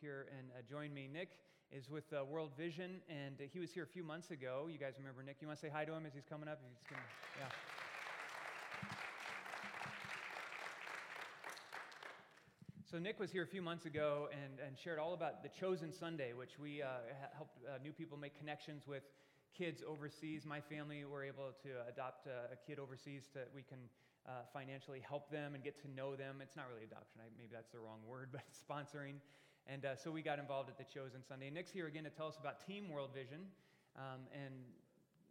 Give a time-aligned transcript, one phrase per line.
[0.00, 1.08] here and uh, join me.
[1.12, 1.30] Nick
[1.70, 4.68] is with uh, World Vision, and uh, he was here a few months ago.
[4.70, 5.36] You guys remember Nick?
[5.40, 6.60] You want to say hi to him as he's coming up?
[6.62, 7.02] He's gonna,
[7.40, 7.48] yeah.
[12.90, 15.92] So Nick was here a few months ago and, and shared all about the Chosen
[15.92, 16.86] Sunday, which we uh,
[17.34, 19.02] helped uh, new people make connections with
[19.56, 20.46] kids overseas.
[20.46, 23.78] My family were able to adopt a, a kid overseas that we can
[24.28, 26.38] uh, financially help them and get to know them.
[26.42, 29.18] It's not really adoption, I, maybe that's the wrong word, but sponsoring.
[29.68, 31.50] And uh, so we got involved at the Chosen Sunday.
[31.50, 33.40] Nick's here again to tell us about Team World Vision.
[33.96, 34.54] Um, and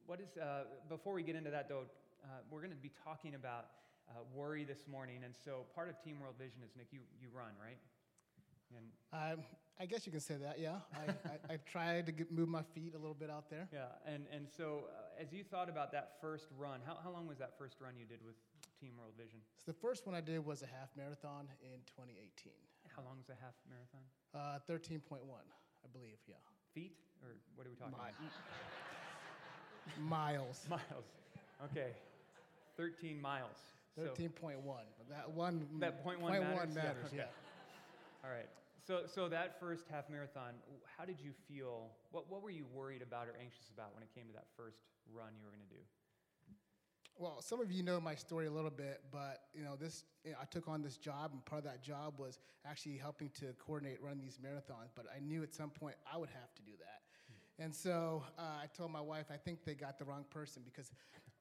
[0.08, 1.84] what is, uh, before we get into that though,
[2.24, 3.68] uh, we're going to be talking about
[4.10, 5.22] uh, worry this morning.
[5.24, 7.78] And so part of Team World Vision is, Nick, you, you run, right?
[8.76, 9.46] And um,
[9.80, 10.80] I guess you can say that, yeah.
[10.94, 13.68] I, I, I tried to get, move my feet a little bit out there.
[13.72, 17.28] Yeah, and, and so uh, as you thought about that first run, how, how long
[17.28, 18.36] was that first run you did with
[18.82, 19.40] Team World Vision?
[19.66, 22.52] So the first one I did was a half marathon in 2018.
[22.96, 24.04] How long is a half marathon?
[24.34, 26.36] Uh, 13.1, I believe, yeah.
[26.74, 28.16] Feet, or what are we talking Mi- about?
[30.00, 30.66] miles.
[30.70, 31.08] Miles.
[31.72, 31.92] Okay,
[32.78, 33.56] 13 miles.
[33.96, 34.60] So- 13.1.
[35.10, 36.58] That one, That point one point matters?
[36.74, 37.18] one Yeah, okay.
[37.18, 38.24] yeah.
[38.24, 38.50] All right.
[38.88, 40.54] So, so that first half marathon,
[40.98, 41.90] how did you feel?
[42.12, 44.78] What, what were you worried about or anxious about when it came to that first
[45.12, 45.82] run you were going to do?
[47.18, 50.04] Well, some of you know my story a little bit, but you know this.
[50.26, 53.30] You know, I took on this job, and part of that job was actually helping
[53.40, 54.90] to coordinate run these marathons.
[54.94, 58.42] But I knew at some point I would have to do that, and so uh,
[58.62, 60.92] I told my wife, I think they got the wrong person because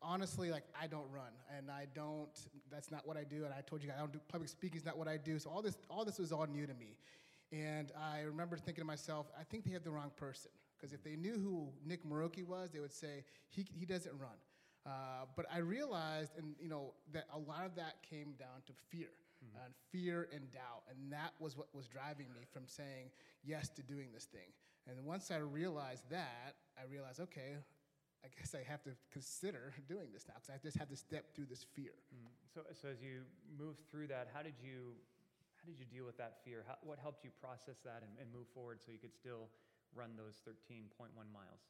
[0.00, 2.28] honestly, like I don't run, and I don't.
[2.70, 4.76] That's not what I do, and I told you I don't do public speaking.
[4.76, 5.40] Is not what I do.
[5.40, 6.96] So all this, all this was all new to me,
[7.50, 11.02] and I remember thinking to myself, I think they have the wrong person because if
[11.02, 14.36] they knew who Nick Moroki was, they would say he he doesn't run.
[14.86, 18.72] Uh, but I realized, and you know, that a lot of that came down to
[18.90, 19.08] fear,
[19.40, 23.08] and fear and doubt, and that was what was driving me from saying
[23.44, 24.52] yes to doing this thing.
[24.86, 27.56] And once I realized that, I realized, okay,
[28.24, 31.36] I guess I have to consider doing this now because I just had to step
[31.36, 31.92] through this fear.
[32.52, 34.96] So, so as you move through that, how did you,
[35.56, 36.64] how did you deal with that fear?
[36.68, 39.48] How, what helped you process that and, and move forward so you could still
[39.92, 41.64] run those 13.1 miles?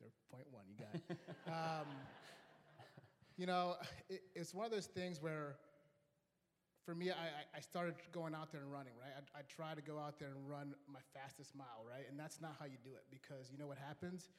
[0.00, 1.18] They're point one, you got it.
[1.48, 1.86] um,
[3.36, 3.76] you know,
[4.08, 5.56] it, it's one of those things where,
[6.84, 7.14] for me, I,
[7.56, 9.10] I- started going out there and running, right?
[9.16, 12.04] I, I try to go out there and run my fastest mile, right?
[12.08, 14.30] And that's not how you do it because you know what happens?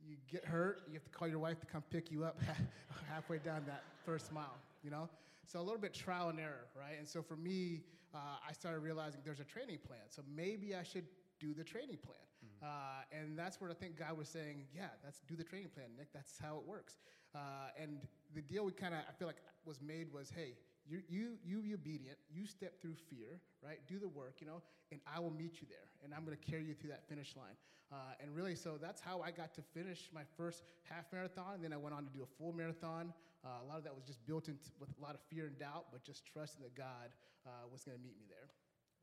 [0.00, 2.38] You get hurt, you have to call your wife to come pick you up
[3.08, 5.08] halfway down that first mile, you know?
[5.46, 6.96] So a little bit trial and error, right?
[6.98, 7.82] And so for me,
[8.14, 10.00] uh, I started realizing there's a training plan.
[10.08, 11.04] So maybe I should
[11.40, 12.18] do the training plan.
[12.62, 15.86] Uh, and that's where I think God was saying, yeah, that's do the training plan,
[15.96, 16.12] Nick.
[16.12, 16.96] That's how it works.
[17.34, 17.98] Uh, and
[18.34, 20.54] the deal we kind of, I feel like, was made was, hey,
[20.88, 22.16] you, you, you be obedient.
[22.32, 23.78] You step through fear, right?
[23.86, 25.86] Do the work, you know, and I will meet you there.
[26.02, 27.54] And I'm going to carry you through that finish line.
[27.92, 31.56] Uh, and really, so that's how I got to finish my first half marathon.
[31.56, 33.12] And then I went on to do a full marathon.
[33.44, 35.58] Uh, a lot of that was just built into with a lot of fear and
[35.58, 37.12] doubt, but just trusting that God
[37.46, 38.48] uh, was going to meet me there.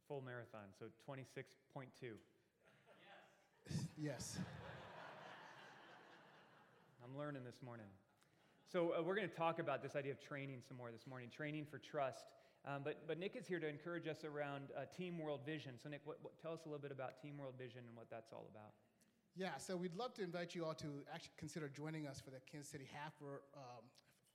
[0.07, 2.13] Full marathon, so 26.2.
[3.97, 4.37] Yes.
[7.01, 7.85] I'm learning this morning.
[8.69, 11.29] So uh, we're going to talk about this idea of training some more this morning,
[11.29, 12.25] training for trust.
[12.67, 15.75] Um, but, but Nick is here to encourage us around uh, Team World Vision.
[15.81, 18.09] So Nick, what, what, tell us a little bit about Team World Vision and what
[18.09, 18.73] that's all about.
[19.37, 22.39] Yeah, so we'd love to invite you all to actually consider joining us for the
[22.51, 23.83] Kansas City half or um,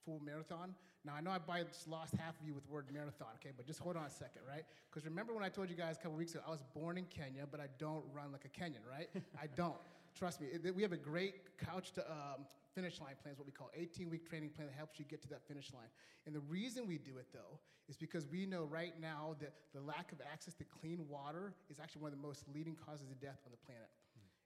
[0.07, 0.75] full marathon.
[1.05, 3.53] Now, I know I probably just lost half of you with the word marathon, okay,
[3.57, 4.65] but just hold on a second, right?
[4.91, 7.05] Because remember when I told you guys a couple weeks ago, I was born in
[7.07, 9.09] Kenya, but I don't run like a Kenyan, right?
[9.41, 9.77] I don't.
[10.15, 12.45] Trust me, it- we have a great couch to um,
[12.75, 15.23] finish line plan, is what we call 18 week training plan that helps you get
[15.23, 15.89] to that finish line.
[16.27, 17.59] And the reason we do it, though,
[17.89, 21.81] is because we know right now that the lack of access to clean water is
[21.81, 23.89] actually one of the most leading causes of death on the planet.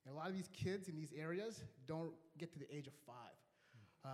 [0.06, 2.92] And a lot of these kids in these areas don't get to the age of
[3.06, 3.34] five.
[4.04, 4.08] Uh,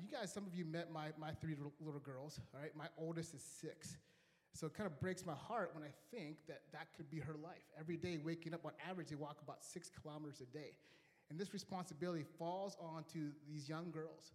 [0.00, 2.76] you guys, some of you met my, my three little- girls, all right?
[2.76, 3.96] My oldest is six.
[4.52, 7.36] So it kind of breaks my heart when I think that that could be her
[7.42, 7.62] life.
[7.78, 10.72] Every day, waking up, on average, they walk about six kilometers a day.
[11.30, 14.32] And this responsibility falls onto these young girls.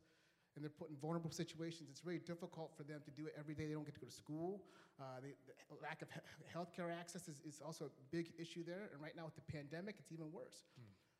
[0.56, 1.90] And they're put in vulnerable situations.
[1.92, 3.68] It's really difficult for them to do it every day.
[3.68, 4.64] They don't get to go to school.
[4.98, 5.36] Uh, the,
[5.68, 8.90] the lack of he- healthcare access is, is also a big issue there.
[8.94, 10.64] And right now, with the pandemic, it's even worse.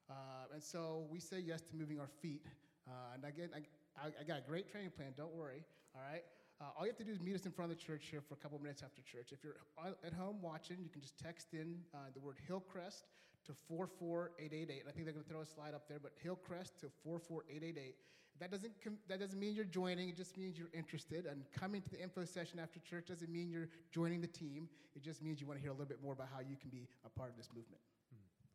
[0.10, 2.46] Uh, and so we say yes to moving our feet.
[2.88, 3.60] Uh, and again, I,
[3.98, 5.64] I, I got a great training plan, don't worry,
[5.96, 6.24] all right?
[6.62, 8.22] Uh, all you have to do is meet us in front of the church here
[8.22, 9.32] for a couple minutes after church.
[9.32, 9.58] If you're
[10.06, 13.04] at home watching, you can just text in uh, the word Hillcrest
[13.46, 14.84] to 44888.
[14.88, 17.96] I think they're going to throw a slide up there, but Hillcrest to 44888.
[18.40, 21.26] That doesn't, com- that doesn't mean you're joining, it just means you're interested.
[21.26, 24.68] And coming to the info session after church doesn't mean you're joining the team.
[24.96, 26.70] It just means you want to hear a little bit more about how you can
[26.70, 27.80] be a part of this movement.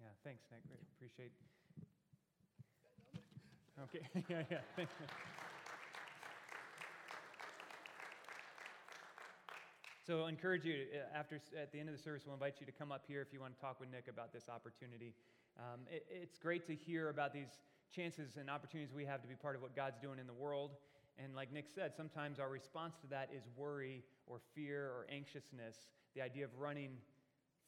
[0.01, 0.65] Yeah, thanks, Nick.
[0.69, 0.81] Great.
[0.97, 1.33] Appreciate.
[3.85, 4.01] Okay.
[4.29, 4.59] yeah, yeah.
[4.77, 5.07] Thank you.
[10.07, 12.67] So, I encourage you uh, after at the end of the service, we'll invite you
[12.67, 15.15] to come up here if you want to talk with Nick about this opportunity.
[15.59, 17.49] Um, it, it's great to hear about these
[17.95, 20.73] chances and opportunities we have to be part of what God's doing in the world.
[21.23, 25.87] And like Nick said, sometimes our response to that is worry or fear or anxiousness.
[26.15, 26.91] The idea of running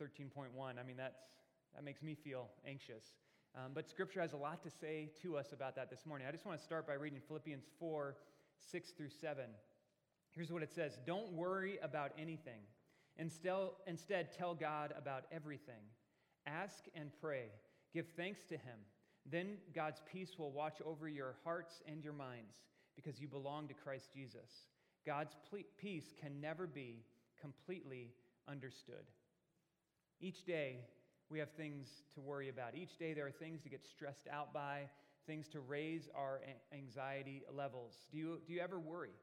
[0.02, 1.20] 13.1, I mean, that's,
[1.74, 3.04] that makes me feel anxious.
[3.54, 6.26] Um, but Scripture has a lot to say to us about that this morning.
[6.26, 8.16] I just want to start by reading Philippians 4
[8.70, 9.44] 6 through 7.
[10.30, 12.60] Here's what it says Don't worry about anything.
[13.18, 15.84] Instead, instead, tell God about everything.
[16.46, 17.46] Ask and pray.
[17.92, 18.78] Give thanks to Him.
[19.30, 22.54] Then God's peace will watch over your hearts and your minds
[22.96, 24.66] because you belong to Christ Jesus.
[25.06, 25.36] God's
[25.78, 27.04] peace can never be
[27.40, 28.12] completely
[28.48, 29.04] understood.
[30.20, 30.78] Each day,
[31.32, 32.74] we have things to worry about.
[32.74, 34.82] Each day, there are things to get stressed out by,
[35.26, 36.42] things to raise our
[36.74, 37.94] anxiety levels.
[38.12, 39.14] Do you, do you ever worry?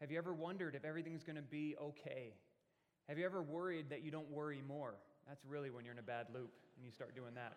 [0.00, 2.34] Have you ever wondered if everything's going to be okay?
[3.08, 4.94] Have you ever worried that you don't worry more?
[5.26, 7.56] That's really when you're in a bad loop and you start doing that.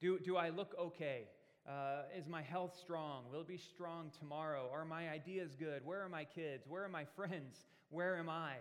[0.00, 1.24] Do, do I look okay?
[1.68, 3.24] Uh, is my health strong?
[3.32, 4.70] Will it be strong tomorrow?
[4.72, 5.84] Are my ideas good?
[5.84, 6.64] Where are my kids?
[6.68, 7.56] Where are my friends?
[7.90, 8.52] Where am I?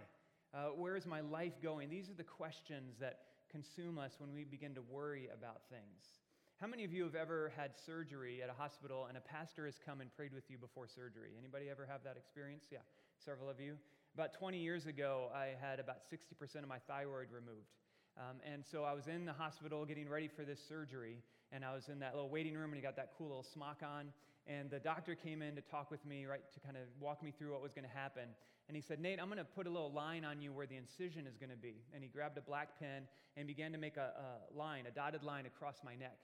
[0.56, 1.90] Uh, where is my life going?
[1.90, 3.20] These are the questions that
[3.56, 6.20] consume us when we begin to worry about things.
[6.60, 9.76] How many of you have ever had surgery at a hospital and a pastor has
[9.80, 11.32] come and prayed with you before surgery?
[11.40, 12.66] Anybody ever have that experience?
[12.70, 12.84] Yeah,
[13.24, 13.78] several of you.
[14.14, 17.72] About 20 years ago, I had about 60% of my thyroid removed.
[18.18, 21.24] Um, and so I was in the hospital getting ready for this surgery,
[21.54, 23.84] and I was in that little waiting room, and he got that cool little smock
[23.84, 24.12] on.
[24.48, 27.32] And the doctor came in to talk with me, right, to kind of walk me
[27.32, 28.28] through what was going to happen.
[28.68, 30.76] And he said, Nate, I'm going to put a little line on you where the
[30.76, 31.76] incision is going to be.
[31.94, 33.04] And he grabbed a black pen
[33.38, 36.18] and began to make a, a line, a dotted line across my neck.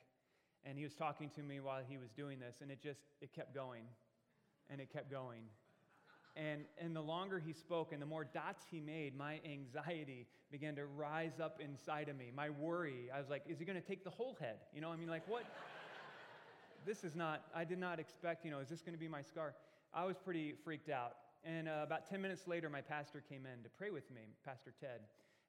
[0.66, 3.34] And he was talking to me while he was doing this, and it just, it
[3.34, 3.84] kept going,
[4.70, 5.42] and it kept going.
[6.36, 10.76] And, and the longer he spoke and the more dots he made, my anxiety began
[10.76, 12.32] to rise up inside of me.
[12.34, 14.58] My worry, I was like, is he going to take the whole head?
[14.74, 15.44] You know, I mean, like, what?
[16.86, 19.22] this is not, I did not expect, you know, is this going to be my
[19.22, 19.56] scar?
[19.94, 21.16] I was pretty freaked out.
[21.44, 24.74] And uh, about 10 minutes later, my pastor came in to pray with me, Pastor
[24.80, 25.02] Ted.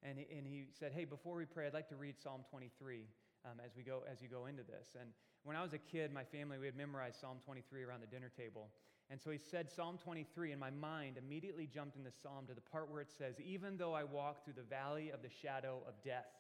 [0.03, 3.05] And he, and he said, hey, before we pray, I'd like to read Psalm 23
[3.45, 4.97] um, as, we go, as you go into this.
[4.99, 5.11] And
[5.45, 8.31] when I was a kid, my family, we had memorized Psalm 23 around the dinner
[8.35, 8.69] table.
[9.11, 12.55] And so he said Psalm 23, and my mind immediately jumped in the psalm to
[12.55, 15.83] the part where it says, Even though I walk through the valley of the shadow
[15.87, 16.31] of death.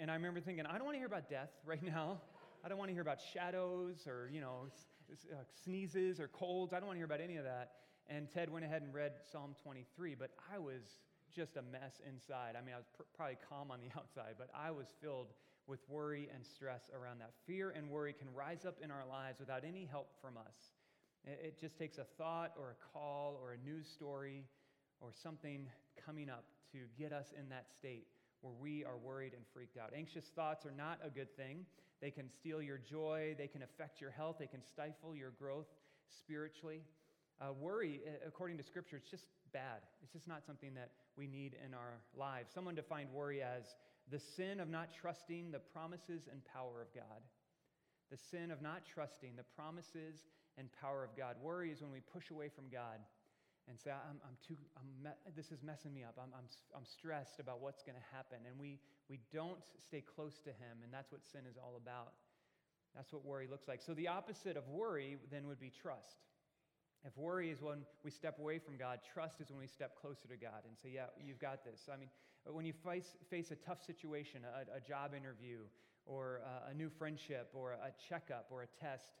[0.00, 2.20] And I remember thinking, I don't want to hear about death right now.
[2.64, 4.68] I don't want to hear about shadows or, you know,
[5.30, 6.72] uh, sneezes or colds.
[6.72, 7.72] I don't want to hear about any of that.
[8.14, 10.82] And Ted went ahead and read Psalm 23, but I was
[11.34, 12.56] just a mess inside.
[12.58, 15.28] I mean, I was pr- probably calm on the outside, but I was filled
[15.66, 17.30] with worry and stress around that.
[17.46, 20.72] Fear and worry can rise up in our lives without any help from us.
[21.24, 24.44] It just takes a thought or a call or a news story
[25.00, 25.68] or something
[26.04, 28.08] coming up to get us in that state
[28.42, 29.92] where we are worried and freaked out.
[29.96, 31.64] Anxious thoughts are not a good thing.
[32.02, 35.68] They can steal your joy, they can affect your health, they can stifle your growth
[36.10, 36.82] spiritually.
[37.40, 39.82] Uh, worry, according to Scripture, it's just bad.
[40.02, 42.50] It's just not something that we need in our lives.
[42.54, 43.64] Someone defined worry as
[44.10, 47.22] the sin of not trusting the promises and power of God.
[48.10, 50.22] The sin of not trusting the promises
[50.58, 51.36] and power of God.
[51.42, 53.00] Worry is when we push away from God
[53.68, 56.18] and say, I'm, I'm too, I'm me- this is messing me up.
[56.18, 56.46] I'm, I'm,
[56.76, 58.38] I'm stressed about what's going to happen.
[58.46, 62.12] And we, we don't stay close to Him, and that's what sin is all about.
[62.94, 63.80] That's what worry looks like.
[63.80, 66.20] So the opposite of worry then would be trust.
[67.04, 70.28] If worry is when we step away from God, trust is when we step closer
[70.28, 71.88] to God and say, Yeah, you've got this.
[71.92, 72.08] I mean,
[72.46, 75.58] when you face, face a tough situation, a, a job interview,
[76.06, 79.12] or a, a new friendship, or a checkup, or a test,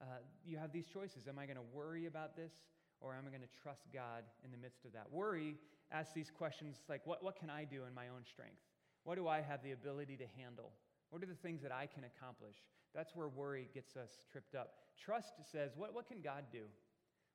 [0.00, 0.06] uh,
[0.44, 1.28] you have these choices.
[1.28, 2.52] Am I going to worry about this,
[3.00, 5.06] or am I going to trust God in the midst of that?
[5.10, 5.56] Worry
[5.92, 8.62] asks these questions like, what, what can I do in my own strength?
[9.04, 10.72] What do I have the ability to handle?
[11.10, 12.56] What are the things that I can accomplish?
[12.94, 14.74] That's where worry gets us tripped up.
[14.98, 16.64] Trust says, what, what can God do?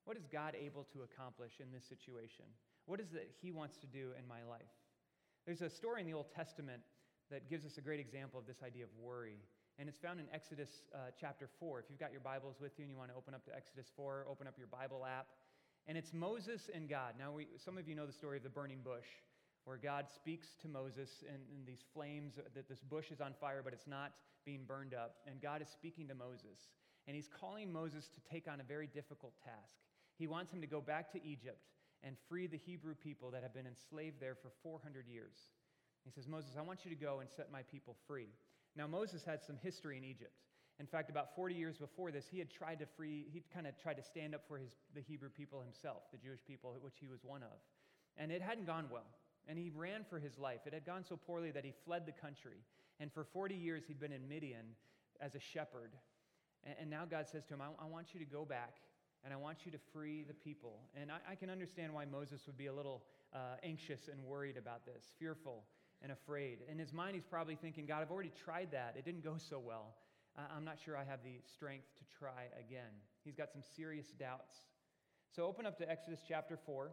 [0.10, 2.50] What is God able to accomplish in this situation?
[2.88, 4.74] What is it He wants to do in my life?
[5.46, 6.82] There's a story in the Old Testament
[7.30, 9.38] that gives us a great example of this idea of worry.
[9.78, 11.82] And it's found in Exodus uh, chapter 4.
[11.82, 13.86] If you've got your Bibles with you and you want to open up to Exodus
[13.96, 15.28] 4, open up your Bible app.
[15.86, 17.14] And it's Moses and God.
[17.20, 19.06] Now, we, some of you know the story of the burning bush,
[19.66, 23.62] where God speaks to Moses in, in these flames, that this bush is on fire,
[23.64, 24.14] but it's not
[24.44, 25.18] being burned up.
[25.28, 26.58] And God is speaking to Moses.
[27.06, 29.78] and he's calling Moses to take on a very difficult task.
[30.20, 31.64] He wants him to go back to Egypt
[32.04, 35.34] and free the Hebrew people that have been enslaved there for 400 years.
[36.04, 38.28] He says, Moses, I want you to go and set my people free.
[38.76, 40.34] Now, Moses had some history in Egypt.
[40.80, 43.78] In fact, about 40 years before this, he had tried to free, he'd kind of
[43.82, 47.08] tried to stand up for his, the Hebrew people himself, the Jewish people, which he
[47.08, 47.60] was one of.
[48.18, 49.08] And it hadn't gone well.
[49.48, 50.62] And he ran for his life.
[50.66, 52.64] It had gone so poorly that he fled the country.
[53.00, 54.76] And for 40 years, he'd been in Midian
[55.20, 55.92] as a shepherd.
[56.64, 58.76] And, and now God says to him, I, I, want you to go back
[59.24, 60.80] and I want you to free the people.
[61.00, 64.58] And I, I can understand why Moses would be a little uh, anxious and worried
[64.58, 65.64] about this, fearful
[66.02, 66.60] and afraid.
[66.72, 68.96] In his mind, he's probably thinking, God, I've already tried that.
[68.98, 69.96] It didn't go so well.
[70.56, 72.94] I'm not sure I have the strength to try again.
[73.26, 74.56] He's got some serious doubts.
[75.36, 76.92] So open up to Exodus chapter 4.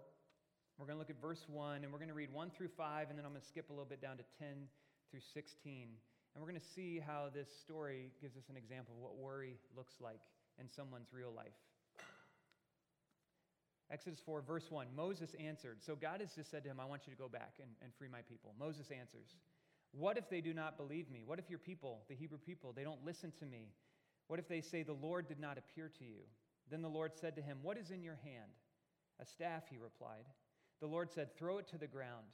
[0.78, 3.08] We're going to look at verse 1, and we're going to read 1 through 5,
[3.08, 4.48] and then I'm going to skip a little bit down to 10
[5.10, 5.88] through 16.
[6.34, 9.56] And we're going to see how this story gives us an example of what worry
[9.76, 10.20] looks like
[10.60, 11.56] in someone's real life.
[13.90, 15.78] Exodus 4, verse 1 Moses answered.
[15.80, 17.92] So God has just said to him, I want you to go back and, and
[17.94, 18.54] free my people.
[18.58, 19.34] Moses answers,
[19.92, 21.22] What if they do not believe me?
[21.24, 23.68] What if your people, the Hebrew people, they don't listen to me?
[24.26, 26.22] What if they say, The Lord did not appear to you?
[26.70, 28.50] Then the Lord said to him, What is in your hand?
[29.20, 30.26] A staff, he replied.
[30.80, 32.26] The Lord said, Throw it to the ground.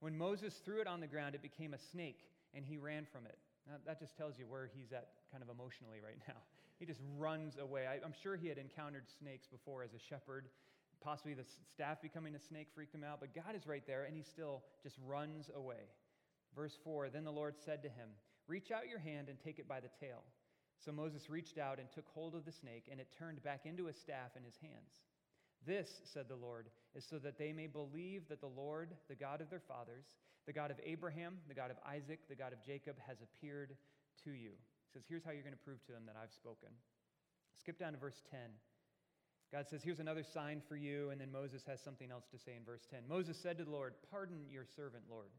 [0.00, 2.20] When Moses threw it on the ground, it became a snake
[2.54, 3.38] and he ran from it.
[3.66, 6.40] Now, that just tells you where he's at kind of emotionally right now.
[6.78, 7.86] He just runs away.
[7.86, 10.46] I, am sure he had encountered snakes before as a shepherd.
[11.04, 11.44] Possibly the
[11.74, 14.62] staff becoming a snake freaked him out, but God is right there and he still
[14.82, 15.84] just runs away.
[16.56, 18.08] Verse 4 Then the Lord said to him,
[18.48, 20.22] Reach out your hand and take it by the tail.
[20.82, 23.88] So Moses reached out and took hold of the snake, and it turned back into
[23.88, 25.04] a staff in his hands.
[25.66, 29.40] This, said the Lord, is so that they may believe that the Lord, the God
[29.40, 30.04] of their fathers,
[30.46, 33.76] the God of Abraham, the God of Isaac, the God of Jacob, has appeared
[34.24, 34.50] to you.
[34.50, 36.68] He says, Here's how you're going to prove to them that I've spoken.
[37.58, 38.40] Skip down to verse 10.
[39.54, 41.10] God says, Here's another sign for you.
[41.10, 43.02] And then Moses has something else to say in verse 10.
[43.08, 45.30] Moses said to the Lord, Pardon your servant, Lord.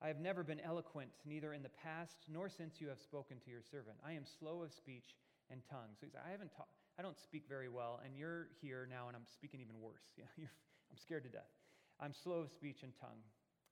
[0.00, 3.50] I have never been eloquent, neither in the past nor since you have spoken to
[3.50, 3.98] your servant.
[4.02, 5.16] I am slow of speech
[5.50, 5.92] and tongue.
[6.00, 6.68] So he said, I haven't taught.
[6.98, 10.08] I don't speak very well, and you're here now, and I'm speaking even worse.
[10.38, 10.48] Yeah,
[10.90, 11.52] I'm scared to death.
[12.00, 13.20] I'm slow of speech and tongue.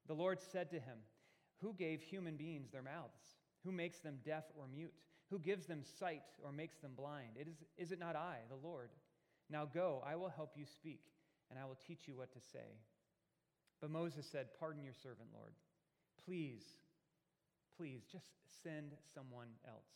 [0.09, 0.99] The Lord said to him,
[1.63, 3.39] Who gave human beings their mouths?
[3.65, 4.93] Who makes them deaf or mute?
[5.31, 7.37] Who gives them sight or makes them blind?
[7.41, 8.91] It is, is it not I, the Lord?
[9.51, 11.03] Now go, I will help you speak,
[11.51, 12.79] and I will teach you what to say.
[13.81, 15.53] But Moses said, Pardon your servant, Lord.
[16.25, 16.63] Please,
[17.77, 18.27] please, just
[18.63, 19.91] send someone else.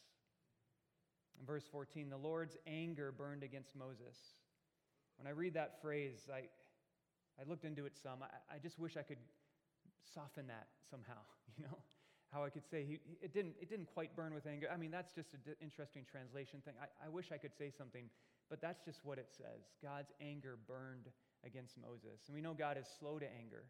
[1.41, 4.17] In verse 14, the Lord's anger burned against Moses.
[5.17, 6.49] When I read that phrase, I,
[7.41, 8.23] I looked into it some.
[8.23, 9.19] I, I just wish I could
[10.15, 11.19] soften that somehow,
[11.57, 11.79] you know?
[12.31, 14.69] How I could say he, it, didn't, it didn't quite burn with anger.
[14.73, 16.75] I mean, that's just an interesting translation thing.
[16.77, 18.11] I, I wish I could say something,
[18.49, 19.69] but that's just what it says.
[19.83, 21.09] God's anger burned
[21.45, 22.25] against Moses.
[22.27, 23.65] And we know God is slow to anger,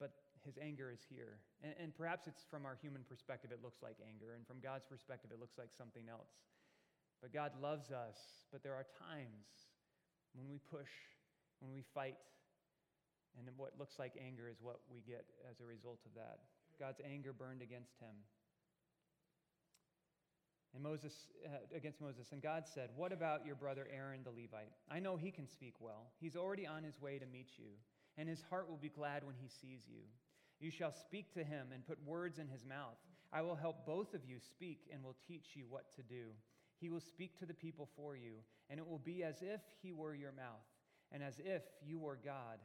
[0.00, 0.12] but
[0.44, 1.38] his anger is here.
[1.62, 4.34] And, and perhaps it's from our human perspective, it looks like anger.
[4.34, 6.34] And from God's perspective, it looks like something else.
[7.22, 8.18] But God loves us,
[8.50, 9.46] but there are times
[10.34, 10.90] when we push,
[11.62, 12.18] when we fight,
[13.38, 16.42] and what looks like anger is what we get as a result of that.
[16.80, 18.12] God's anger burned against him.
[20.74, 21.12] And Moses,
[21.44, 22.28] uh, against Moses.
[22.32, 24.72] And God said, What about your brother Aaron the Levite?
[24.90, 26.12] I know he can speak well.
[26.18, 27.72] He's already on his way to meet you,
[28.16, 30.02] and his heart will be glad when he sees you.
[30.60, 32.96] You shall speak to him and put words in his mouth.
[33.32, 36.30] I will help both of you speak and will teach you what to do.
[36.78, 38.36] He will speak to the people for you,
[38.70, 40.66] and it will be as if he were your mouth,
[41.10, 42.58] and as if you were God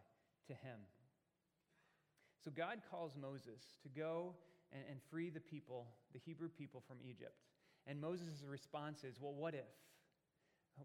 [0.47, 0.79] to him.
[2.43, 4.33] So God calls Moses to go
[4.71, 7.35] and, and free the people, the Hebrew people from Egypt.
[7.88, 9.72] And Moses' response is, Well, what if?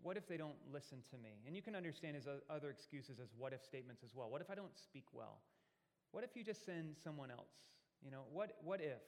[0.03, 1.43] What if they don't listen to me?
[1.47, 4.31] And you can understand his other excuses as what if statements as well.
[4.31, 5.43] What if I don't speak well?
[6.13, 7.53] What if you just send someone else?
[8.03, 9.03] You know, what, what if?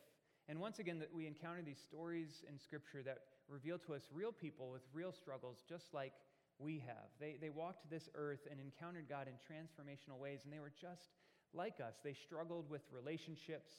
[0.49, 4.33] And once again, that we encounter these stories in Scripture that reveal to us real
[4.33, 6.13] people with real struggles, just like
[6.59, 7.09] we have.
[7.19, 11.17] They, they walked this earth and encountered God in transformational ways, and they were just
[11.53, 11.95] like us.
[12.05, 13.73] They struggled with relationships.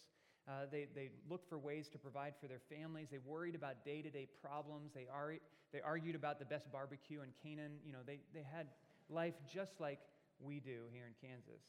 [0.48, 3.08] Uh, they, they looked for ways to provide for their families.
[3.12, 4.92] They worried about day to day problems.
[4.94, 5.42] They, ar-
[5.74, 7.74] they argued about the best barbecue in Canaan.
[7.86, 8.68] You know, they, they had
[9.10, 10.00] life just like
[10.40, 11.62] we do here in Kansas.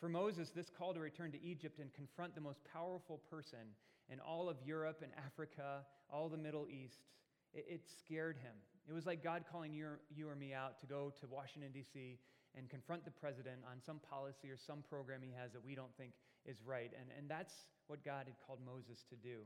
[0.00, 3.74] For Moses, this call to return to Egypt and confront the most powerful person
[4.10, 7.00] in all of Europe and Africa, all the Middle East,
[7.52, 8.54] it, it scared him.
[8.88, 12.18] It was like God calling you you or me out to go to Washington, D.C.
[12.56, 15.94] and confront the president on some policy or some program he has that we don't
[15.98, 16.12] think
[16.48, 16.90] is right.
[16.98, 17.52] And, and that's
[17.86, 19.44] what God had called Moses to do.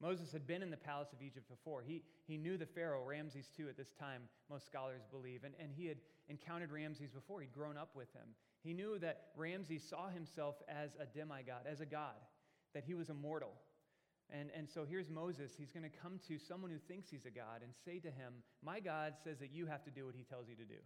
[0.00, 1.82] Moses had been in the palace of Egypt before.
[1.82, 5.70] He, he knew the Pharaoh, Ramses II, at this time, most scholars believe, and, and
[5.70, 5.98] he had
[6.28, 7.42] encountered Ramses before.
[7.42, 8.28] He'd grown up with him.
[8.62, 12.16] He knew that Ramses saw himself as a demigod, as a god,
[12.72, 13.52] that he was immortal.
[14.32, 15.52] And, and so here's Moses.
[15.58, 18.32] He's going to come to someone who thinks he's a god and say to him,
[18.64, 20.80] My God says that you have to do what he tells you to do.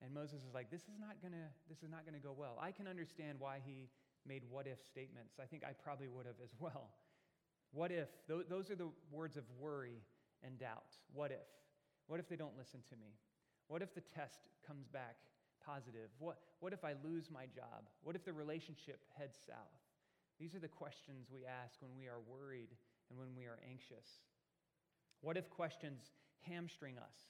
[0.00, 2.32] And Moses is like, This is not going to this is not going to go
[2.32, 2.56] well.
[2.62, 3.88] I can understand why he
[4.28, 5.40] made what if statements.
[5.42, 6.90] I think I probably would have as well.
[7.72, 8.08] What if?
[8.28, 10.02] Those are the words of worry
[10.44, 10.96] and doubt.
[11.12, 11.48] What if?
[12.06, 13.16] What if they don't listen to me?
[13.68, 15.16] What if the test comes back
[15.64, 16.08] positive?
[16.18, 17.84] What, what if I lose my job?
[18.02, 19.82] What if the relationship heads south?
[20.40, 22.70] These are the questions we ask when we are worried
[23.10, 24.24] and when we are anxious.
[25.20, 26.12] What if questions
[26.46, 27.28] hamstring us?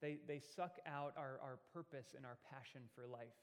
[0.00, 3.36] They, they suck out our, our purpose and our passion for life.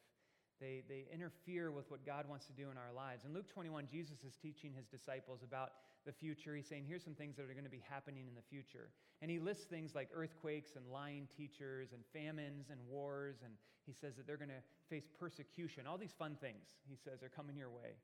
[0.60, 3.26] They, they interfere with what God wants to do in our lives.
[3.26, 5.72] In Luke 21, Jesus is teaching his disciples about
[6.06, 6.56] the future.
[6.56, 8.90] He's saying, here's some things that are going to be happening in the future.
[9.22, 13.38] And he lists things like earthquakes and lying teachers and famines and wars.
[13.44, 13.54] And
[13.86, 15.88] he says that they're going to face persecution.
[15.88, 17.98] All these fun things, he says, are coming your way.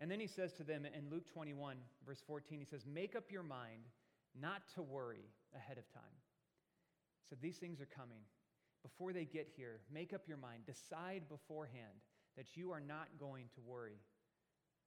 [0.00, 3.30] And then he says to them in Luke 21, verse 14, he says, Make up
[3.30, 3.84] your mind
[4.40, 5.24] not to worry
[5.54, 6.16] ahead of time.
[7.28, 8.20] So these things are coming.
[8.82, 10.62] Before they get here, make up your mind.
[10.66, 12.02] Decide beforehand
[12.36, 14.00] that you are not going to worry,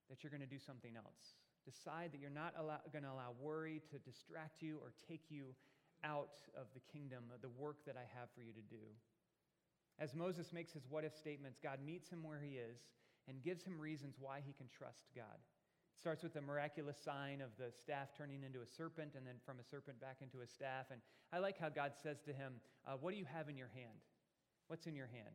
[0.09, 1.35] that you're going to do something else.
[1.65, 2.53] Decide that you're not
[2.91, 5.55] going to allow worry to distract you or take you
[6.03, 8.83] out of the kingdom, of the work that I have for you to do.
[9.97, 12.77] As Moses makes his what if statements, God meets him where he is
[13.27, 15.39] and gives him reasons why he can trust God.
[15.97, 19.59] Starts with the miraculous sign of the staff turning into a serpent and then from
[19.59, 20.91] a serpent back into a staff.
[20.91, 22.53] And I like how God says to him,
[22.85, 24.03] uh, What do you have in your hand?
[24.67, 25.33] What's in your hand?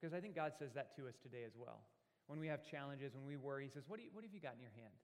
[0.00, 1.84] Because I think God says that to us today as well.
[2.26, 4.40] When we have challenges, when we worry, He says, What, do you, what have you
[4.40, 4.94] got in your hand?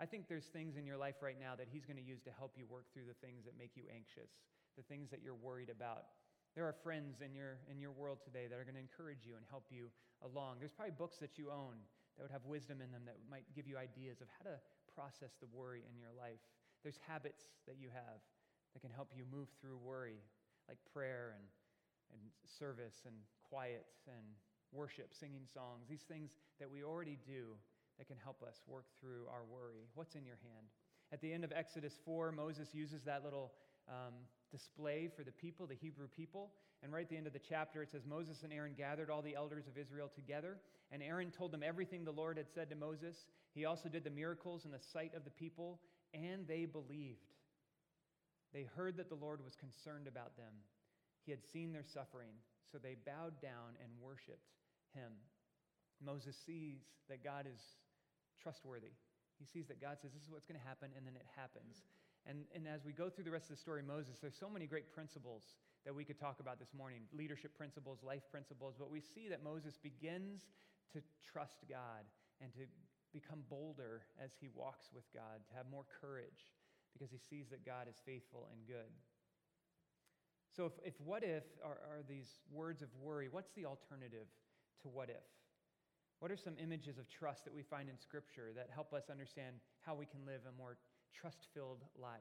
[0.00, 2.32] I think there's things in your life right now that He's going to use to
[2.36, 4.30] help you work through the things that make you anxious,
[4.76, 6.12] the things that you're worried about.
[6.54, 9.36] There are friends in your, in your world today that are going to encourage you
[9.36, 9.88] and help you
[10.20, 10.60] along.
[10.60, 11.80] There's probably books that you own
[12.16, 14.56] that would have wisdom in them that might give you ideas of how to
[14.94, 16.40] process the worry in your life.
[16.82, 18.20] There's habits that you have
[18.74, 20.20] that can help you move through worry,
[20.68, 21.44] like prayer and,
[22.12, 23.14] and service and
[23.48, 24.24] quiet and
[24.72, 27.56] worship, singing songs, these things that we already do
[27.98, 29.84] that can help us work through our worry.
[29.94, 30.66] What's in your hand?
[31.12, 33.52] At the end of Exodus 4, Moses uses that little
[33.88, 34.14] um,
[34.50, 36.50] display for the people, the Hebrew people.
[36.82, 39.22] And right at the end of the chapter, it says Moses and Aaron gathered all
[39.22, 40.58] the elders of Israel together,
[40.90, 43.16] and Aaron told them everything the Lord had said to Moses.
[43.54, 45.80] He also did the miracles in the sight of the people,
[46.12, 47.30] and they believed.
[48.52, 50.52] They heard that the Lord was concerned about them.
[51.24, 52.34] He had seen their suffering,
[52.70, 54.50] so they bowed down and worshiped
[54.92, 55.12] him.
[56.04, 57.60] Moses sees that God is
[58.42, 58.92] trustworthy.
[59.38, 61.82] He sees that God says, This is what's going to happen, and then it happens.
[62.26, 64.66] And, and as we go through the rest of the story, Moses, there's so many
[64.66, 65.42] great principles
[65.84, 68.74] that we could talk about this morning leadership principles, life principles.
[68.78, 70.46] But we see that Moses begins
[70.92, 72.06] to trust God
[72.40, 72.60] and to
[73.12, 76.54] become bolder as he walks with God, to have more courage
[76.92, 78.92] because he sees that God is faithful and good.
[80.54, 84.28] So, if, if what if are, are these words of worry, what's the alternative
[84.82, 85.24] to what if?
[86.20, 89.56] What are some images of trust that we find in Scripture that help us understand
[89.80, 90.76] how we can live a more
[91.12, 92.20] trust filled life?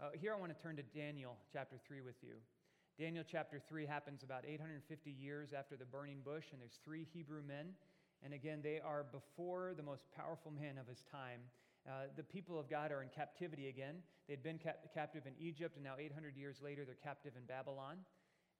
[0.00, 2.34] Uh, here I want to turn to Daniel chapter 3 with you.
[2.98, 7.42] Daniel chapter 3 happens about 850 years after the burning bush, and there's three Hebrew
[7.46, 7.74] men.
[8.24, 11.40] And again, they are before the most powerful man of his time.
[11.88, 14.02] Uh, the people of God are in captivity again.
[14.28, 17.98] They'd been cap- captive in Egypt, and now 800 years later, they're captive in Babylon.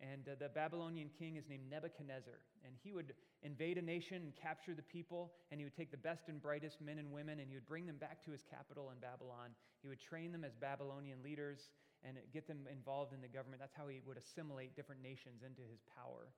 [0.01, 2.39] And uh, the Babylonian king is named Nebuchadnezzar.
[2.65, 5.97] And he would invade a nation and capture the people, and he would take the
[5.97, 8.91] best and brightest men and women, and he would bring them back to his capital
[8.91, 9.51] in Babylon.
[9.83, 11.71] He would train them as Babylonian leaders
[12.05, 13.61] and get them involved in the government.
[13.61, 16.31] That's how he would assimilate different nations into his power.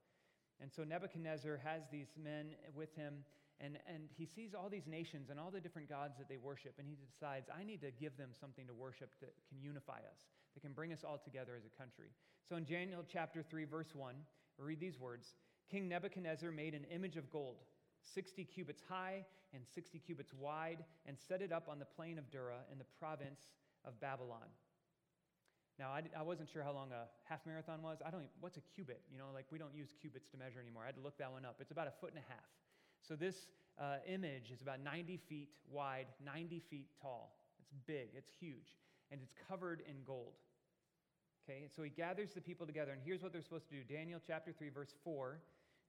[0.60, 3.24] And so Nebuchadnezzar has these men with him,
[3.60, 6.74] and, and he sees all these nations and all the different gods that they worship,
[6.78, 10.20] and he decides, I need to give them something to worship that can unify us,
[10.54, 12.08] that can bring us all together as a country.
[12.48, 14.14] So in Daniel chapter 3, verse 1,
[14.58, 15.34] we read these words
[15.70, 17.56] King Nebuchadnezzar made an image of gold,
[18.14, 22.30] 60 cubits high and 60 cubits wide, and set it up on the plain of
[22.30, 23.40] Dura in the province
[23.84, 24.46] of Babylon.
[25.78, 27.98] Now, I, I, wasn't sure how long a half marathon was.
[28.04, 29.00] I don't even, what's a cubit?
[29.10, 30.82] You know, like we don't use cubits to measure anymore.
[30.82, 31.56] I had to look that one up.
[31.58, 32.44] It's about a foot and a half.
[33.00, 33.48] So this
[33.80, 37.32] uh, image is about 90 feet wide, 90 feet tall.
[37.58, 38.76] It's big, it's huge,
[39.10, 40.34] and it's covered in gold.
[41.48, 44.20] Okay, so he gathers the people together, and here's what they're supposed to do Daniel
[44.24, 45.40] chapter 3, verse 4.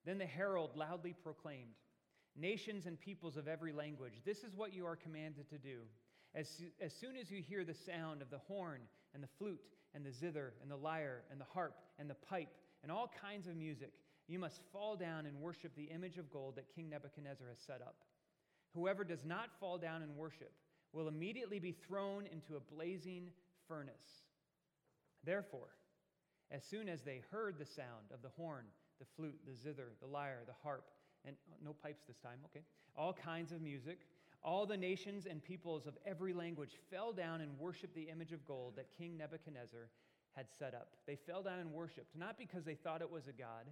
[0.05, 1.75] Then the herald loudly proclaimed,
[2.35, 5.81] Nations and peoples of every language, this is what you are commanded to do.
[6.33, 6.47] As,
[6.79, 8.79] as soon as you hear the sound of the horn
[9.13, 9.59] and the flute
[9.93, 12.47] and the zither and the lyre and the harp and the pipe
[12.83, 13.91] and all kinds of music,
[14.27, 17.81] you must fall down and worship the image of gold that King Nebuchadnezzar has set
[17.81, 17.95] up.
[18.73, 20.53] Whoever does not fall down and worship
[20.93, 23.29] will immediately be thrown into a blazing
[23.67, 24.25] furnace.
[25.23, 25.69] Therefore,
[26.51, 28.65] as soon as they heard the sound of the horn,
[28.99, 30.85] the flute, the zither, the lyre, the harp,
[31.25, 33.99] and oh, no pipes this time, okay, all kinds of music,
[34.43, 38.45] all the nations and peoples of every language fell down and worshiped the image of
[38.45, 39.89] gold that King Nebuchadnezzar
[40.35, 40.89] had set up.
[41.05, 43.67] They fell down and worshiped, not because they thought it was a god,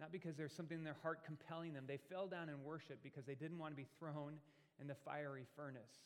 [0.00, 1.84] not because there's something in their heart compelling them.
[1.86, 4.34] They fell down and worshiped because they didn't want to be thrown
[4.80, 6.02] in the fiery furnace,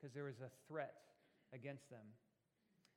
[0.00, 0.94] because there was a threat
[1.52, 2.06] against them.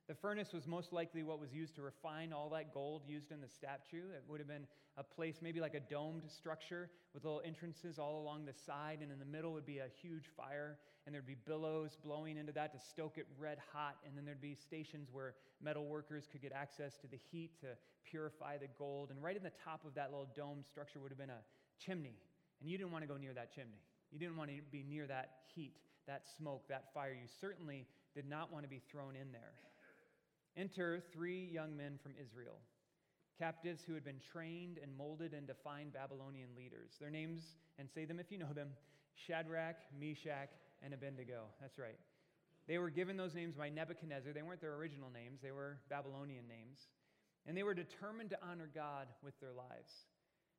[0.06, 3.40] The furnace was most likely what was used to refine all that gold used in
[3.40, 4.10] the statue.
[4.14, 4.66] It would have been
[4.98, 9.10] a place, maybe like a domed structure with little entrances all along the side, and
[9.10, 12.72] in the middle would be a huge fire, and there'd be billows blowing into that
[12.74, 16.52] to stoke it red hot, and then there'd be stations where metal workers could get
[16.52, 17.68] access to the heat to
[18.04, 19.10] purify the gold.
[19.10, 21.42] And right in the top of that little domed structure would have been a
[21.78, 22.18] chimney,
[22.60, 23.80] and you didn't want to go near that chimney.
[24.12, 27.12] You didn't want to be near that heat, that smoke, that fire.
[27.12, 29.52] You certainly did not want to be thrown in there.
[30.56, 32.58] Enter three young men from Israel,
[33.38, 36.92] captives who had been trained and molded into fine Babylonian leaders.
[37.00, 37.42] Their names,
[37.78, 38.70] and say them if you know them
[39.26, 40.50] Shadrach, Meshach,
[40.82, 41.42] and Abednego.
[41.60, 41.98] That's right.
[42.66, 44.32] They were given those names by Nebuchadnezzar.
[44.32, 46.78] They weren't their original names, they were Babylonian names.
[47.46, 49.92] And they were determined to honor God with their lives.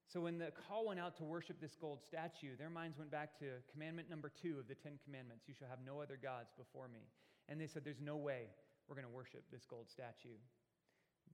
[0.08, 3.38] So when the call went out to worship this gold statue, their minds went back
[3.40, 6.88] to commandment number two of the Ten Commandments you shall have no other gods before
[6.88, 7.10] me.
[7.50, 8.50] And they said, There's no way
[8.88, 10.38] we're going to worship this gold statue.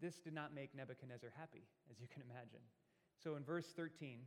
[0.02, 2.64] This did not make Nebuchadnezzar happy, as you can imagine.
[3.24, 4.20] So in verse 13,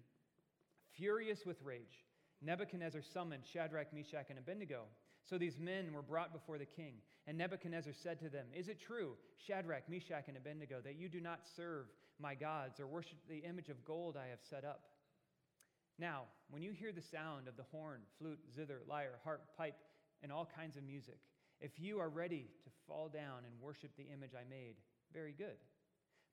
[0.92, 2.04] furious with rage,
[2.42, 4.82] Nebuchadnezzar summoned Shadrach, Meshach, and Abednego.
[5.28, 6.96] So these men were brought before the king.
[7.26, 11.20] And Nebuchadnezzar said to them, Is it true, Shadrach, Meshach, and Abednego, that you do
[11.20, 11.86] not serve
[12.20, 14.82] my gods or worship the image of gold I have set up?
[15.98, 19.76] Now, when you hear the sound of the horn, flute, zither, lyre, harp, pipe,
[20.22, 21.18] and all kinds of music,
[21.60, 24.74] if you are ready to fall down and worship the image I made,
[25.12, 25.56] very good.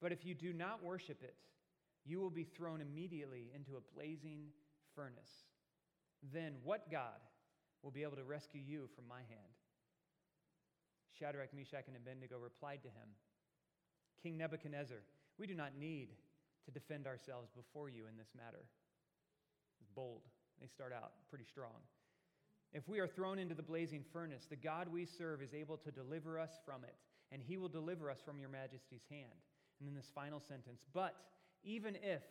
[0.01, 1.35] But if you do not worship it,
[2.03, 4.47] you will be thrown immediately into a blazing
[4.95, 5.45] furnace.
[6.33, 7.21] Then what God
[7.83, 9.53] will be able to rescue you from my hand?
[11.17, 13.09] Shadrach, Meshach, and Abednego replied to him
[14.23, 15.03] King Nebuchadnezzar,
[15.41, 16.09] we do not need
[16.65, 18.61] to defend ourselves before you in this matter.
[19.81, 20.21] It's bold.
[20.61, 21.81] They start out pretty strong.
[22.73, 25.89] If we are thrown into the blazing furnace, the God we serve is able to
[25.89, 26.93] deliver us from it,
[27.31, 29.41] and he will deliver us from your majesty's hand.
[29.79, 31.15] And then this final sentence, but
[31.63, 32.21] even if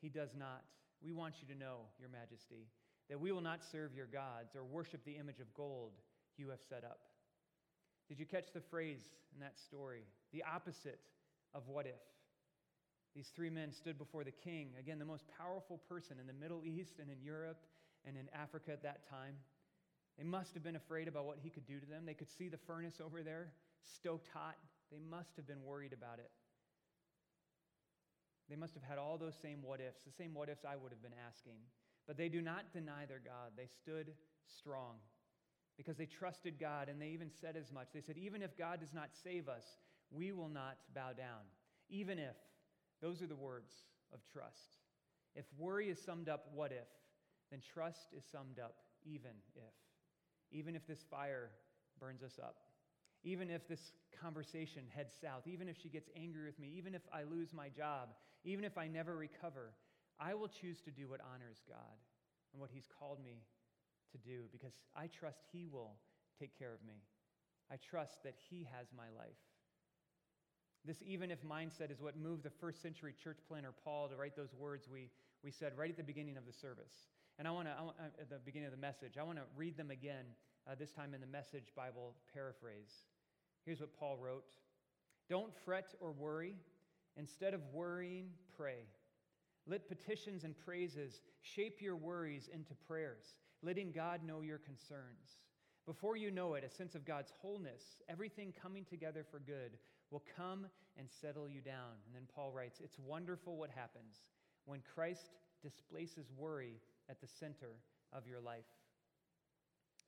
[0.00, 0.64] he does not,
[1.04, 2.66] we want you to know, your majesty,
[3.10, 5.92] that we will not serve your gods or worship the image of gold
[6.38, 7.00] you have set up.
[8.08, 9.02] Did you catch the phrase
[9.34, 10.04] in that story?
[10.32, 11.00] The opposite
[11.52, 12.13] of what if.
[13.14, 16.64] These three men stood before the king, again, the most powerful person in the Middle
[16.64, 17.62] East and in Europe
[18.04, 19.36] and in Africa at that time.
[20.18, 22.06] They must have been afraid about what he could do to them.
[22.06, 24.56] They could see the furnace over there, stoked hot.
[24.90, 26.30] They must have been worried about it.
[28.48, 30.92] They must have had all those same what ifs, the same what ifs I would
[30.92, 31.58] have been asking.
[32.06, 33.52] But they do not deny their God.
[33.56, 34.12] They stood
[34.58, 34.96] strong
[35.76, 37.88] because they trusted God and they even said as much.
[37.94, 39.64] They said, Even if God does not save us,
[40.10, 41.46] we will not bow down.
[41.88, 42.36] Even if.
[43.02, 43.72] Those are the words
[44.12, 44.78] of trust.
[45.34, 46.88] If worry is summed up, what if?
[47.50, 49.72] Then trust is summed up, even if
[50.50, 51.50] even if this fire
[51.98, 52.56] burns us up,
[53.24, 57.02] even if this conversation heads south, even if she gets angry with me, even if
[57.12, 58.10] I lose my job,
[58.44, 59.72] even if I never recover,
[60.20, 61.98] I will choose to do what honors God
[62.52, 63.42] and what He's called me
[64.12, 65.96] to do because I trust He will
[66.38, 67.02] take care of me.
[67.70, 69.40] I trust that He has my life.
[70.84, 74.36] This even if mindset is what moved the first century church planner Paul to write
[74.36, 75.08] those words we,
[75.42, 76.92] we said right at the beginning of the service.
[77.38, 79.76] And I want to, uh, at the beginning of the message, I want to read
[79.76, 80.24] them again,
[80.70, 83.04] uh, this time in the Message Bible paraphrase.
[83.64, 84.44] Here's what Paul wrote
[85.28, 86.56] Don't fret or worry.
[87.16, 88.86] Instead of worrying, pray.
[89.66, 95.38] Let petitions and praises shape your worries into prayers, letting God know your concerns.
[95.86, 99.76] Before you know it, a sense of God's wholeness, everything coming together for good,
[100.10, 100.66] will come
[100.96, 101.92] and settle you down.
[102.06, 104.22] And then Paul writes, It's wonderful what happens
[104.64, 105.30] when Christ
[105.62, 107.76] displaces worry at the center
[108.12, 108.64] of your life.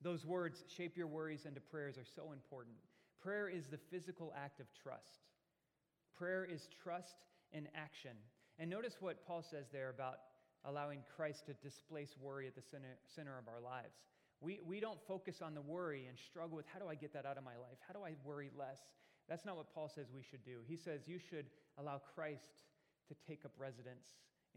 [0.01, 2.75] Those words, shape your worries into prayers, are so important.
[3.21, 5.25] Prayer is the physical act of trust.
[6.17, 8.15] Prayer is trust in action.
[8.59, 10.17] And notice what Paul says there about
[10.65, 13.97] allowing Christ to displace worry at the center, center of our lives.
[14.39, 17.25] We, we don't focus on the worry and struggle with how do I get that
[17.25, 17.77] out of my life?
[17.87, 18.79] How do I worry less?
[19.27, 20.59] That's not what Paul says we should do.
[20.67, 21.45] He says you should
[21.77, 22.63] allow Christ
[23.09, 24.05] to take up residence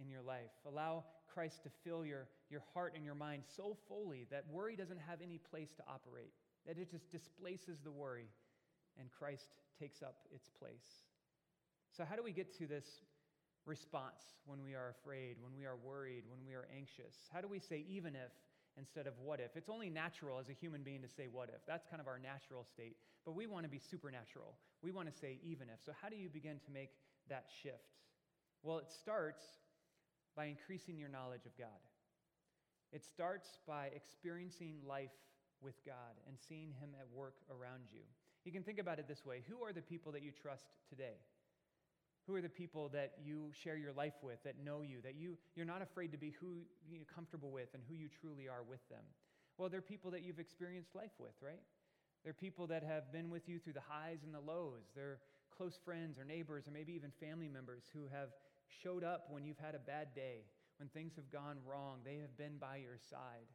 [0.01, 0.53] in your life.
[0.67, 5.01] Allow Christ to fill your, your heart and your mind so fully that worry doesn't
[5.09, 6.33] have any place to operate,
[6.67, 8.29] that it just displaces the worry
[8.99, 11.05] and Christ takes up its place.
[11.97, 12.87] So, how do we get to this
[13.67, 17.15] response when we are afraid, when we are worried, when we are anxious?
[17.33, 18.33] How do we say even if
[18.79, 19.57] instead of what if?
[19.57, 21.61] It's only natural as a human being to say what if.
[21.67, 22.97] That's kind of our natural state.
[23.25, 24.55] But we want to be supernatural.
[24.83, 25.83] We want to say even if.
[25.85, 26.91] So, how do you begin to make
[27.29, 27.99] that shift?
[28.63, 29.43] Well, it starts
[30.37, 31.81] by increasing your knowledge of God.
[32.93, 35.15] It starts by experiencing life
[35.61, 38.03] with God and seeing Him at work around you.
[38.45, 41.19] You can think about it this way Who are the people that you trust today?
[42.27, 45.37] Who are the people that you share your life with, that know you, that you,
[45.57, 48.87] you're not afraid to be who you're comfortable with and who you truly are with
[48.89, 49.03] them?
[49.59, 51.61] Well, they're people that you've experienced life with, right?
[52.25, 54.85] They're people that have been with you through the highs and the lows.
[54.95, 55.19] They're
[55.57, 58.29] close friends or neighbors or maybe even family members who have
[58.83, 60.45] showed up when you've had a bad day,
[60.79, 61.99] when things have gone wrong.
[62.05, 63.49] They have been by your side.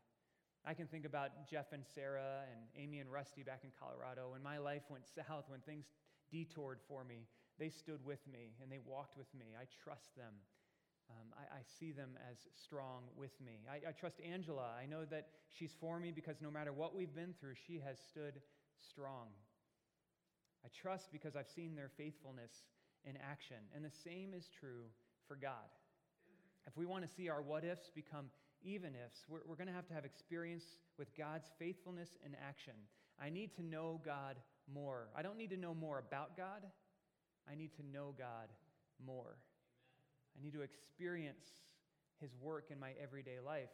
[0.65, 4.29] I can think about Jeff and Sarah and Amy and Rusty back in Colorado.
[4.31, 5.85] When my life went south, when things
[6.31, 7.27] detoured for me,
[7.59, 9.55] they stood with me and they walked with me.
[9.59, 10.33] I trust them.
[11.09, 13.61] Um, I, I, see them as strong with me.
[13.69, 14.73] I, I trust Angela.
[14.73, 17.99] I know that she's for me because no matter what we've been through, she has
[18.09, 18.41] stood
[18.81, 19.29] strong.
[20.65, 22.51] I trust because I've seen their faithfulness
[23.03, 23.57] in action.
[23.75, 24.89] And the same is true
[25.27, 25.69] for God.
[26.65, 28.25] If we want to see our what ifs become
[28.63, 30.63] even ifs, we're, we're going to have to have experience
[30.97, 32.73] with God's faithfulness in action.
[33.21, 34.37] I need to know God
[34.73, 35.09] more.
[35.15, 36.63] I don't need to know more about God.
[37.49, 38.49] I need to know God
[39.05, 39.37] more.
[40.37, 41.45] I need to experience
[42.19, 43.69] His work in my everyday life.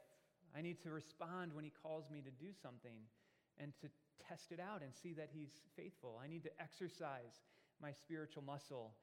[0.56, 3.08] I need to respond when He calls me to do something
[3.58, 3.88] and to
[4.28, 6.20] test it out and see that He's faithful.
[6.24, 7.42] I need to exercise
[7.82, 8.94] my spiritual muscle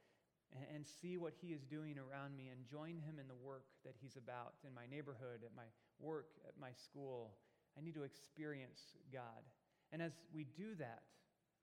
[0.74, 3.94] and, see what He is doing around me and join Him in the work that
[4.00, 5.68] He's about in my neighborhood, at my
[6.00, 7.34] work, at my school.
[7.76, 8.80] I need to experience
[9.12, 9.44] God.
[9.92, 11.02] And as we do that,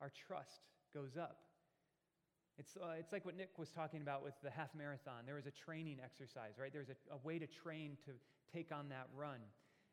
[0.01, 1.39] our trust goes up.
[2.57, 5.25] It's, uh, it's like what Nick was talking about with the half marathon.
[5.25, 6.71] There was a training exercise, right?
[6.71, 8.11] There's a, a way to train to
[8.51, 9.39] take on that run.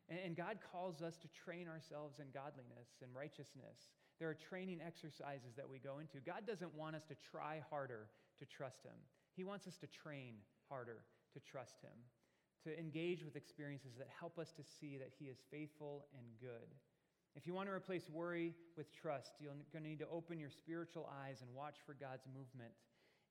[0.07, 3.91] And, and God calls us to train ourselves in godliness and righteousness.
[4.19, 6.23] There are training exercises that we go into.
[6.23, 8.07] God doesn't want us to try harder
[8.39, 8.97] to trust Him,
[9.35, 10.35] He wants us to train
[10.69, 11.97] harder to trust Him,
[12.63, 16.71] to engage with experiences that help us to see that He is faithful and good.
[17.35, 20.51] If you want to replace worry with trust, you're going to need to open your
[20.51, 22.71] spiritual eyes and watch for God's movement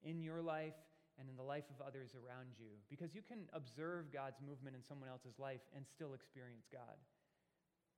[0.02, 0.74] in your life
[1.18, 2.74] and in the life of others around you.
[2.90, 6.98] Because you can observe God's movement in someone else's life and still experience God,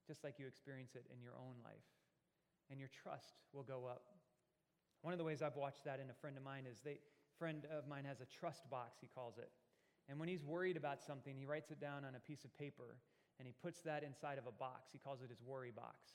[0.06, 1.88] just like you experience it in your own life.
[2.70, 4.04] And your trust will go up.
[5.00, 6.98] One of the ways I've watched that in a friend of mine is they
[7.38, 9.50] friend of mine has a trust box, he calls it.
[10.08, 12.96] And when he's worried about something, he writes it down on a piece of paper
[13.38, 14.90] and he puts that inside of a box.
[14.92, 16.14] He calls it his worry box.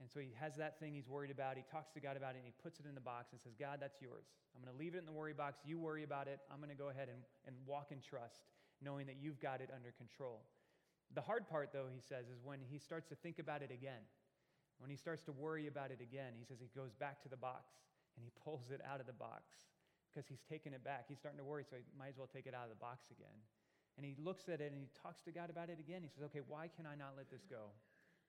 [0.00, 1.60] And so he has that thing he's worried about.
[1.60, 3.52] He talks to God about it, and he puts it in the box and says,
[3.60, 4.32] God, that's yours.
[4.56, 5.60] I'm going to leave it in the worry box.
[5.62, 6.40] You worry about it.
[6.48, 8.48] I'm going to go ahead and, and walk in trust,
[8.80, 10.40] knowing that you've got it under control.
[11.12, 14.00] The hard part, though, he says, is when he starts to think about it again.
[14.80, 17.36] When he starts to worry about it again, he says he goes back to the
[17.36, 17.76] box
[18.16, 19.68] and he pulls it out of the box
[20.08, 21.04] because he's taken it back.
[21.08, 23.12] He's starting to worry, so he might as well take it out of the box
[23.12, 23.36] again.
[23.96, 26.02] And he looks at it and he talks to God about it again.
[26.02, 27.74] He says, Okay, why can I not let this go?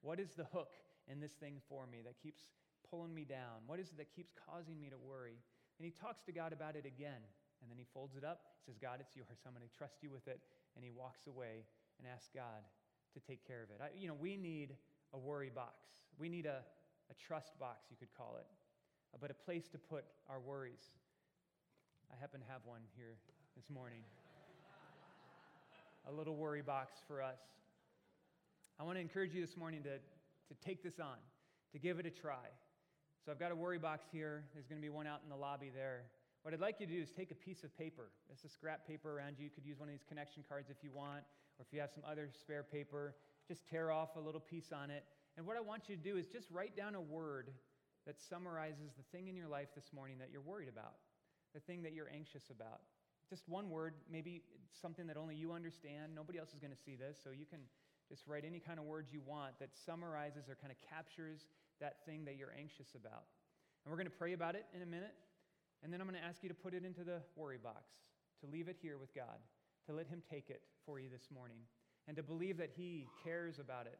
[0.02, 0.74] What is the hook
[1.08, 2.50] in this thing for me that keeps
[2.89, 3.63] pulling me down?
[3.67, 5.38] What is it that keeps causing me to worry?
[5.78, 7.21] And he talks to God about it again.
[7.62, 8.58] And then he folds it up.
[8.58, 9.45] He says, God, it's yours.
[9.45, 10.41] I'm going to trust you with it.
[10.76, 11.69] And he walks away
[12.02, 12.65] and asks God
[13.13, 13.78] to take care of it.
[13.82, 14.74] I, you know, we need
[15.13, 16.10] a worry box.
[16.17, 16.65] We need a,
[17.12, 18.47] a trust box, you could call it,
[19.13, 20.95] uh, but a place to put our worries.
[22.12, 23.15] I happen to have one here
[23.56, 24.02] this morning
[26.08, 27.40] a little worry box for us.
[28.80, 31.18] I want to encourage you this morning to, to take this on,
[31.74, 32.50] to give it a try.
[33.24, 34.44] So I've got a worry box here.
[34.54, 36.06] There's going to be one out in the lobby there.
[36.42, 38.10] What I'd like you to do is take a piece of paper.
[38.32, 39.46] It's a scrap paper around you.
[39.46, 41.22] You could use one of these connection cards if you want,
[41.60, 43.14] or if you have some other spare paper,
[43.48, 45.04] just tear off a little piece on it.
[45.38, 47.52] And what I want you to do is just write down a word
[48.08, 50.96] that summarizes the thing in your life this morning that you're worried about,
[51.54, 52.82] the thing that you're anxious about.
[53.32, 54.44] Just one word, maybe
[54.82, 56.13] something that only you understand.
[56.13, 57.60] Nobody else is going to see this, so you can
[58.10, 61.48] just write any kind of words you want that summarizes or kind of captures
[61.80, 63.24] that thing that you're anxious about.
[63.86, 65.15] And we're going to pray about it in a minute,
[65.82, 67.88] and then I'm going to ask you to put it into the worry box,
[68.41, 69.39] to leave it here with God,
[69.88, 71.63] to let Him take it for you this morning,
[72.10, 74.00] and to believe that He cares about it,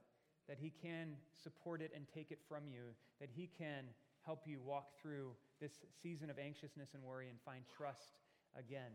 [0.50, 2.92] that He can support it and take it from you,
[3.22, 3.86] that He can
[4.26, 5.72] help you walk through this
[6.04, 8.20] season of anxiousness and worry and find trust
[8.60, 8.92] again.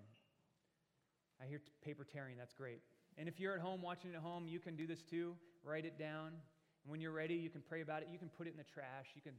[1.42, 2.81] I hear paper tearing, that's great.
[3.18, 5.35] And if you're at home watching at home, you can do this too.
[5.64, 6.29] Write it down.
[6.29, 8.09] And when you're ready, you can pray about it.
[8.11, 9.12] You can put it in the trash.
[9.14, 9.33] You can,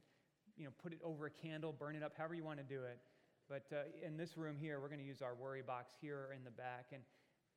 [0.57, 2.83] you know, put it over a candle, burn it up, however you want to do
[2.83, 2.99] it.
[3.47, 6.43] But uh, in this room here, we're going to use our worry box here in
[6.43, 6.87] the back.
[6.91, 7.01] And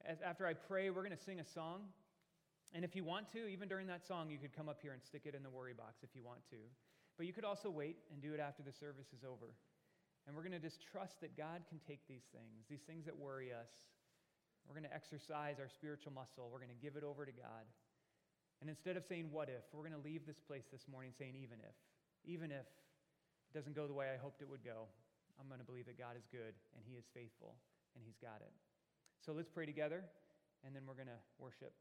[0.06, 1.82] as, after I pray, we're going to sing a song.
[2.72, 5.02] And if you want to, even during that song, you could come up here and
[5.02, 6.56] stick it in the worry box if you want to.
[7.16, 9.52] But you could also wait and do it after the service is over.
[10.26, 13.18] And we're going to just trust that God can take these things, these things that
[13.18, 13.89] worry us.
[14.70, 16.46] We're going to exercise our spiritual muscle.
[16.46, 17.66] We're going to give it over to God.
[18.62, 21.34] And instead of saying, what if, we're going to leave this place this morning saying,
[21.34, 21.74] even if.
[22.22, 24.86] Even if it doesn't go the way I hoped it would go,
[25.42, 27.58] I'm going to believe that God is good and He is faithful
[27.98, 28.54] and He's got it.
[29.26, 30.06] So let's pray together,
[30.62, 31.74] and then we're going to worship,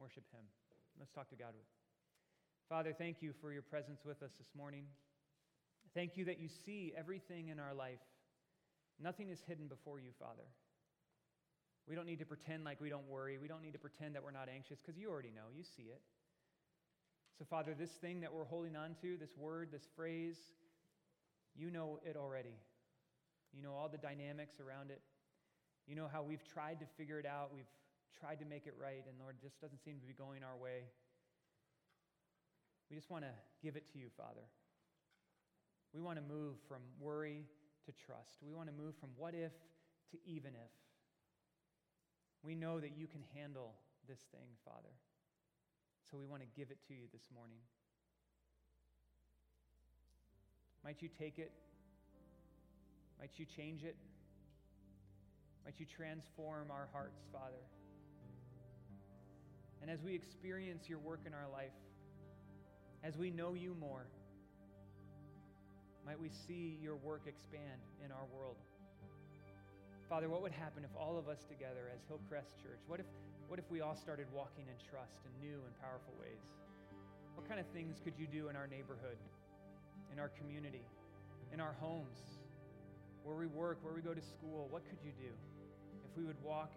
[0.00, 0.48] worship Him.
[0.96, 1.52] Let's talk to God.
[1.52, 1.68] With
[2.72, 4.88] Father, thank you for your presence with us this morning.
[5.92, 8.00] Thank you that you see everything in our life.
[8.96, 10.48] Nothing is hidden before you, Father.
[11.90, 13.36] We don't need to pretend like we don't worry.
[13.36, 15.50] We don't need to pretend that we're not anxious because you already know.
[15.52, 16.00] You see it.
[17.36, 20.36] So, Father, this thing that we're holding on to, this word, this phrase,
[21.56, 22.54] you know it already.
[23.52, 25.02] You know all the dynamics around it.
[25.88, 27.50] You know how we've tried to figure it out.
[27.52, 27.66] We've
[28.20, 30.86] tried to make it right, and Lord, just doesn't seem to be going our way.
[32.88, 34.46] We just want to give it to you, Father.
[35.92, 37.46] We want to move from worry
[37.86, 38.38] to trust.
[38.46, 39.50] We want to move from what if
[40.12, 40.79] to even if.
[42.50, 43.74] We know that you can handle
[44.08, 44.90] this thing, Father.
[46.10, 47.62] So we want to give it to you this morning.
[50.82, 51.52] Might you take it
[53.20, 53.94] might you change it?
[55.64, 57.62] Might you transform our hearts, Father?
[59.82, 61.76] And as we experience your work in our life,
[63.04, 64.06] as we know you more,
[66.04, 68.56] might we see your work expand in our world.
[70.10, 73.06] Father, what would happen if all of us together as Hillcrest Church, what if,
[73.46, 76.44] what if we all started walking in trust in new and powerful ways?
[77.38, 79.16] What kind of things could you do in our neighborhood,
[80.12, 80.84] in our community,
[81.54, 82.40] in our homes?
[83.24, 85.32] where we work, where we go to school, what could you do
[86.04, 86.72] if we would walk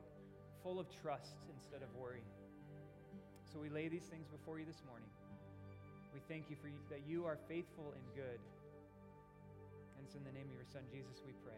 [0.62, 2.24] full of trust instead of worry?
[3.52, 5.08] So we lay these things before you this morning.
[6.14, 8.40] We thank you for you, that you are faithful and good.
[9.98, 11.58] And it's in the name of your Son, Jesus, we pray.